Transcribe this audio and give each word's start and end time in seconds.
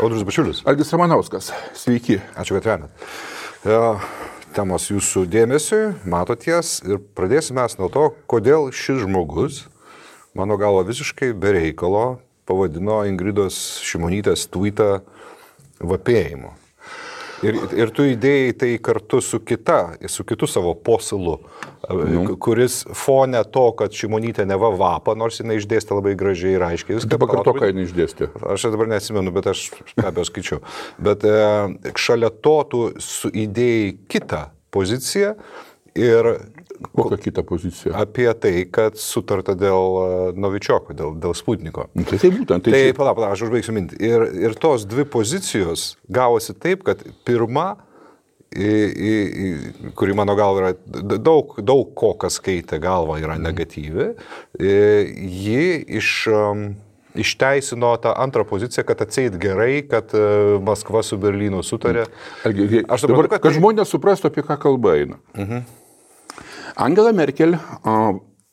Audrus 0.00 0.22
Bačiulis. 0.24 0.62
Algis 0.64 0.92
Ramanauskas. 0.92 1.50
Sveiki. 1.76 2.16
Ačiū, 2.32 2.56
kad 2.56 2.68
remiat. 2.70 4.06
Temos 4.56 4.86
jūsų 4.88 5.26
dėmesiui, 5.28 5.90
matoties 6.08 6.78
ir 6.88 7.02
pradėsime 7.14 7.60
mes 7.60 7.76
nuo 7.76 7.90
to, 7.92 8.06
kodėl 8.30 8.70
šis 8.72 9.02
žmogus, 9.04 9.60
mano 10.34 10.56
galva 10.58 10.86
visiškai 10.88 11.34
be 11.36 11.52
reikalo, 11.58 12.06
pavadino 12.48 13.02
Ingridos 13.06 13.60
Šimonytės 13.84 14.48
tweetą 14.48 15.02
vapėjimu. 15.84 16.54
Ir, 17.44 17.56
ir 17.72 17.92
tu 17.96 18.04
įdėjai 18.04 18.52
tai 18.60 18.70
kartu 18.84 19.20
su 19.24 19.40
kita, 19.40 19.96
su 20.12 20.24
kitu 20.28 20.48
savo 20.50 20.74
posilu, 20.76 21.38
nu. 21.88 22.36
kuris 22.42 22.82
fone 22.96 23.40
to, 23.54 23.64
kad 23.78 23.96
Šimonytė 23.96 24.44
neva 24.48 24.68
vapa, 24.76 25.14
nors 25.16 25.40
jinai 25.40 25.56
išdėstė 25.60 25.96
labai 25.96 26.12
gražiai 26.20 26.58
ir 26.58 26.66
aiškiai. 26.66 26.98
Viską 26.98 27.20
pakarto, 27.22 27.54
ką 27.56 27.70
jinai 27.70 27.86
išdėstė. 27.88 28.28
Aš 28.52 28.68
dabar 28.74 28.92
neatsimenu, 28.92 29.32
bet 29.36 29.48
aš 29.54 29.70
be 29.96 30.04
abejo 30.10 30.28
skaičiu. 30.28 30.60
Bet 31.00 31.24
e, 31.24 31.40
šalia 31.96 32.28
to 32.44 32.56
tu 32.68 32.84
įdėjai 33.32 33.90
kitą 34.12 34.44
poziciją 34.74 35.34
ir 36.00 36.32
Kokią 36.94 37.16
kitą 37.16 37.42
poziciją? 37.42 37.94
Apie 37.94 38.30
tai, 38.34 38.64
kad 38.72 38.96
sutarta 38.98 39.52
dėl 39.58 39.98
e, 40.00 40.06
Novičioko, 40.40 40.96
dėl, 40.96 41.12
dėl 41.20 41.36
Sputniko. 41.36 41.90
Nu, 41.92 42.06
tai 42.08 42.16
tai 42.22 42.30
būtent. 42.32 42.64
Tai, 42.64 42.72
tai 42.72 42.94
palauk, 42.96 43.18
palauk, 43.18 43.34
aš 43.34 43.44
užbaigsiu 43.46 43.74
mintį. 43.76 44.00
Ir, 44.00 44.24
ir 44.48 44.56
tos 44.60 44.86
dvi 44.88 45.04
pozicijos 45.04 45.94
gavosi 46.08 46.56
taip, 46.56 46.86
kad 46.88 47.02
pirma, 47.28 47.74
į, 48.50 48.72
į, 48.90 49.14
į, 49.44 49.92
kuri 49.98 50.16
mano 50.16 50.34
galva 50.38 50.70
yra 50.70 51.18
daug, 51.20 51.52
daug 51.60 51.92
ko, 51.94 52.14
kas 52.18 52.40
keitė 52.42 52.80
galvą, 52.82 53.20
yra 53.20 53.36
mhm. 53.36 53.50
negatyvi, 53.50 54.12
ji 54.60 55.66
iš... 56.00 56.14
Um, 56.32 56.70
išteisino 57.10 57.88
tą 57.98 58.12
antrą 58.22 58.44
poziciją, 58.46 58.84
kad 58.86 59.00
atseit 59.02 59.34
gerai, 59.42 59.80
kad 59.82 60.12
uh, 60.14 60.60
Maskva 60.62 61.02
su 61.02 61.16
Berlynu 61.18 61.58
sutarė. 61.66 62.04
Mhm. 62.46 62.84
Aš 62.86 63.08
dabar, 63.10 63.26
kad, 63.26 63.40
kad 63.40 63.50
tai... 63.50 63.56
žmonės 63.58 63.90
suprastų, 63.90 64.30
apie 64.30 64.44
ką 64.46 64.54
kalba 64.62 64.94
eina. 64.94 65.18
Mhm. 65.34 65.64
Angela 66.76 67.12
Merkel 67.12 67.56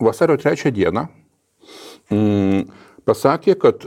vasario 0.00 0.36
3 0.36 0.70
dieną 0.72 1.06
mm, 2.10 2.62
pasakė, 3.06 3.56
kad 3.60 3.86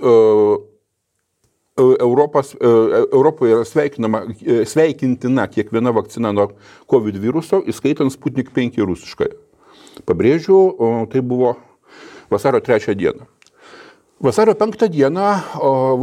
Europos, 1.79 2.55
Europoje 2.59 3.55
yra 3.55 3.65
sveikinama, 3.65 4.21
sveikintina 4.67 5.47
kiekviena 5.47 5.93
vakcina 5.95 6.33
nuo 6.35 6.49
COVID 6.91 7.19
viruso, 7.21 7.61
įskaitant 7.63 8.11
Sputnik 8.11 8.51
5 8.55 8.81
rusiškai. 8.83 9.29
Pabrėžiu, 10.07 10.59
tai 11.11 11.23
buvo 11.23 11.55
vasario 12.31 12.59
3 12.59 12.95
dieną. 12.99 13.27
Vasario 14.19 14.55
5 14.59 14.89
dieną 14.91 15.27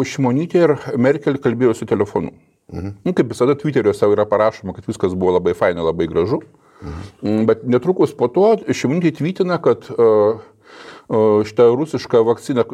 Šimonytė 0.09 0.63
ir 0.65 0.77
Merkel 0.97 1.37
kalbėjosi 1.37 1.89
telefonu. 1.89 2.33
Mhm. 2.73 2.95
Nu, 3.05 3.13
kaip 3.15 3.29
visada 3.31 3.55
Twitteriuose 3.55 4.09
yra 4.11 4.25
parašoma, 4.27 4.73
kad 4.75 4.87
viskas 4.89 5.15
buvo 5.15 5.37
labai 5.37 5.55
faina, 5.55 5.85
labai 5.85 6.09
gražu. 6.11 6.41
Mhm. 6.83 7.47
Bet 7.47 7.65
netrukus 7.65 8.13
po 8.17 8.29
to 8.33 8.51
Šimonytė 8.69 9.15
tvirtina, 9.17 9.57
kad 9.63 9.89
uh, 9.95 10.43
šitą 11.47 11.71
rusišką 11.79 12.23
vakciną 12.27 12.67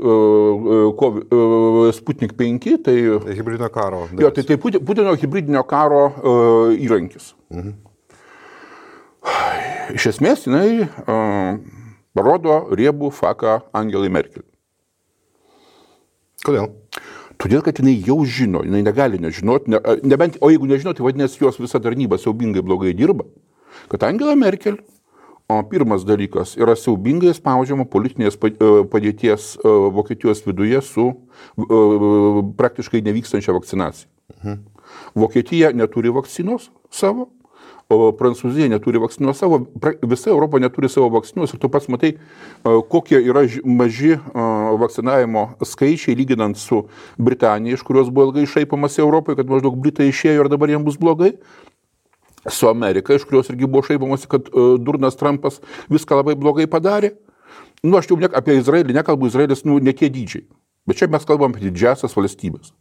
Sputnik 1.94 2.34
5, 2.38 2.68
tai... 2.84 2.96
Tai 3.22 3.36
hybridinio 3.36 3.68
karo. 3.72 4.06
Jo, 4.18 4.32
tai, 4.34 4.44
tai 4.48 4.58
Putino 4.58 5.14
hybridinio 5.14 5.62
karo 5.68 6.04
uh, 6.08 6.74
įrankis. 6.74 7.34
Mhm. 7.52 7.74
Iš 9.94 10.08
esmės 10.14 10.48
jinai 10.48 10.82
uh, 10.82 11.60
parodo 12.16 12.62
riebų 12.74 13.12
faką 13.14 13.60
Angelai 13.76 14.10
Merkel. 14.10 14.42
Kodėl? 16.42 16.72
Todėl, 17.38 17.62
kad 17.62 17.78
jinai 17.78 17.94
jau 18.06 18.16
žino, 18.26 18.64
jinai 18.66 18.82
negali 18.86 19.18
nežinoti, 19.22 19.70
ne, 19.70 19.78
nebent, 20.06 20.36
o 20.42 20.50
jeigu 20.50 20.66
nežino, 20.70 20.94
tai 20.94 21.04
vadinasi, 21.06 21.40
jos 21.42 21.58
visa 21.62 21.78
tarnyba 21.82 22.18
siaubingai 22.18 22.62
blogai 22.66 22.92
dirba 22.98 23.26
kad 23.88 24.02
Angela 24.06 24.34
Merkel, 24.38 24.78
o 25.58 25.62
pirmas 25.68 26.04
dalykas, 26.06 26.54
yra 26.60 26.74
siaubingai 26.78 27.34
spaudžiama 27.36 27.86
politinės 27.90 28.38
e, 28.38 28.70
padėties 28.92 29.52
e, 29.58 29.74
Vokietijos 29.96 30.42
viduje 30.46 30.80
su 30.86 31.08
e, 31.10 31.82
praktiškai 32.58 33.02
nevykstančia 33.04 33.54
vakcinacija. 33.56 34.08
Mhm. 34.38 34.58
Vokietija 35.16 35.72
neturi 35.76 36.12
vakcinos 36.12 36.70
savo, 36.90 37.30
Prancūzija 37.92 38.70
neturi 38.72 38.96
vakcinos 39.02 39.36
savo, 39.42 39.58
visa 40.08 40.30
Europa 40.30 40.56
neturi 40.62 40.88
savo 40.88 41.10
vakcinos 41.12 41.52
ir 41.52 41.60
tu 41.60 41.68
pats 41.68 41.90
matai, 41.92 42.14
kokie 42.88 43.18
yra 43.20 43.42
maži 43.68 44.14
vakcinavimo 44.80 45.42
skaičiai 45.60 46.16
lyginant 46.16 46.56
su 46.56 46.86
Britanija, 47.18 47.76
iš 47.76 47.84
kurios 47.84 48.08
buvo 48.08 48.30
ilgai 48.30 48.46
šaipamasi 48.48 49.02
Europoje, 49.04 49.42
kad 49.42 49.50
maždaug 49.50 49.76
Britai 49.76 50.08
išėjo 50.08 50.46
ir 50.46 50.50
dabar 50.54 50.72
jiems 50.72 50.88
bus 50.88 50.96
blogai 50.96 51.34
su 52.50 52.68
Amerika, 52.68 53.14
iš 53.14 53.26
kurios 53.28 53.50
irgi 53.52 53.66
buvo 53.66 53.84
šaipamasi, 53.86 54.28
kad 54.30 54.48
uh, 54.50 54.74
durnas 54.80 55.18
Trumpas 55.18 55.60
viską 55.92 56.18
labai 56.22 56.34
blogai 56.38 56.66
padarė. 56.70 57.12
Nu, 57.82 57.96
aš 57.98 58.10
jau 58.10 58.18
ne, 58.18 58.30
apie 58.30 58.56
Izraelį 58.60 58.94
nekalbu, 58.96 59.30
Izraelis, 59.30 59.64
nu, 59.66 59.78
ne 59.82 59.94
tie 59.94 60.10
dydžiai. 60.12 60.46
Bet 60.86 60.98
čia 60.98 61.08
mes 61.10 61.26
kalbam 61.26 61.54
apie 61.54 61.68
didžiasias 61.68 62.14
valstybės. 62.16 62.72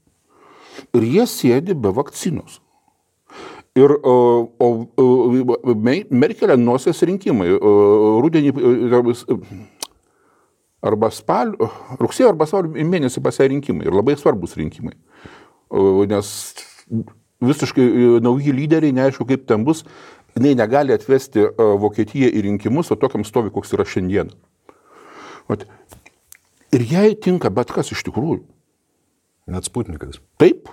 Ir 0.97 1.05
jie 1.05 1.25
sėdi 1.29 1.75
be 1.77 1.91
vakcinos. 1.93 2.59
Ir 3.77 3.93
o, 4.03 4.15
o, 4.59 4.67
o 4.99 5.75
Merkelė 5.79 6.57
nuosės 6.59 6.99
rinkimai, 7.07 7.47
rudenį 7.55 8.51
arba 10.81 11.11
spalio, 11.13 11.69
rugsėjo 12.01 12.33
arba 12.33 12.47
spalio 12.49 12.73
mėnesį 12.73 13.23
pasirinkimai 13.23 13.87
ir 13.87 13.95
labai 13.95 14.17
svarbus 14.19 14.57
rinkimai. 14.59 14.97
Nes 16.11 16.33
visiškai 17.41 17.83
e, 17.85 18.07
nauji 18.23 18.53
lyderiai, 18.55 18.95
neaišku 18.95 19.25
kaip 19.29 19.45
ten 19.49 19.65
bus, 19.65 19.83
jinai 20.35 20.53
negali 20.57 20.95
atvesti 20.95 21.43
e, 21.47 21.51
Vokietiją 21.81 22.29
į 22.29 22.45
rinkimus, 22.47 22.91
o 22.93 22.99
tokiam 22.99 23.25
stovi, 23.27 23.51
koks 23.53 23.73
yra 23.77 23.87
šiandien. 23.87 24.31
Vat. 25.49 25.65
Ir 26.71 26.85
jai 26.87 27.09
tinka 27.19 27.51
bet 27.51 27.73
kas 27.75 27.91
iš 27.91 28.05
tikrųjų. 28.07 28.45
Net 29.51 29.67
Sputnikas. 29.67 30.21
Taip. 30.39 30.69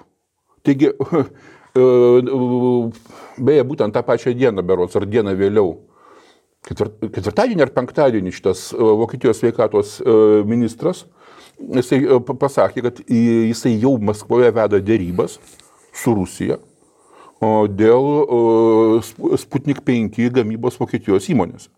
Taigi, 0.67 0.93
e, 1.81 1.85
beje, 3.39 3.69
būtent 3.69 3.97
tą 3.97 4.05
pačią 4.07 4.35
dieną, 4.37 4.65
berots, 4.67 4.99
ar 4.99 5.09
dieną 5.09 5.35
vėliau, 5.39 5.79
ketvirtadienį 6.69 7.65
ar 7.65 7.73
penktadienį 7.73 8.33
šitas 8.35 8.69
Vokietijos 8.77 9.39
sveikatos 9.41 9.95
ministras, 10.45 11.05
jisai 11.57 12.03
pasakė, 12.29 12.83
kad 12.85 12.99
jisai 13.09 13.73
jau 13.79 13.95
Maskvoje 14.05 14.51
veda 14.53 14.83
dėrybas 14.83 15.39
su 15.99 16.15
Rusija 16.15 16.59
dėl 17.79 19.03
Sputnik 19.39 19.83
5 19.87 20.31
gamybos 20.35 20.79
Vokietijos 20.81 21.29
įmonėse. 21.31 21.71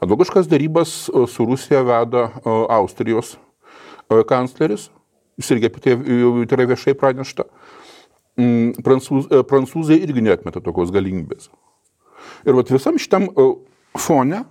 Analogiškas 0.00 0.48
darybas 0.48 0.94
su 1.08 1.44
Rusija 1.48 1.82
veda 1.84 2.30
Austrijos 2.44 3.36
kancleris, 4.28 4.90
jis 5.36 5.52
irgi 5.52 5.68
apie 5.70 5.84
tai 5.84 5.96
yra 6.46 6.68
viešai 6.72 6.96
pranešta. 6.96 7.46
Mm, 8.36 8.82
prancūz, 8.84 9.30
prancūzai 9.48 9.96
irgi 10.04 10.24
netmeta 10.24 10.60
tokios 10.60 10.92
galimybės. 10.92 11.48
Ir 12.44 12.56
vat 12.58 12.68
visam 12.68 12.98
šitam 13.00 13.30
fone 13.96 14.42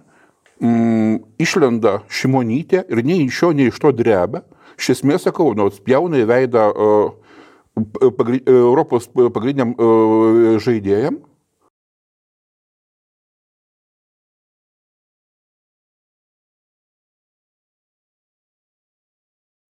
mm, 0.58 1.20
išlenda 1.42 2.00
šimonytė 2.10 2.82
ir 2.90 3.04
nei 3.06 3.28
iš 3.28 3.42
šio, 3.42 3.52
nei 3.54 3.70
iš 3.70 3.78
to 3.82 3.94
drebia. 3.94 4.42
Iš 4.76 4.98
esmės, 4.98 5.24
sakau, 5.28 5.54
nors 5.56 5.78
pjauna 5.86 6.20
į 6.20 6.26
veidą 6.28 6.66
uh, 6.74 7.14
Europos 8.47 9.09
pagrindiniam 9.12 9.75
žaidėjam 10.63 11.19